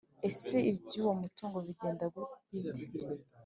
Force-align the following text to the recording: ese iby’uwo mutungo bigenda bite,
ese 0.29 0.55
iby’uwo 0.71 1.11
mutungo 1.21 1.57
bigenda 1.65 2.03
bite, 2.13 2.83